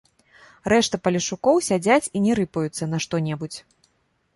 Рэшта 0.73 0.99
палешукоў 1.09 1.55
сядзяць 1.69 2.09
і 2.15 2.25
не 2.27 2.33
рыпаюцца 2.43 2.83
на 2.97 3.07
што-небудзь. 3.07 3.59